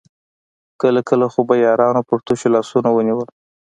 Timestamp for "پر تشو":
2.07-2.47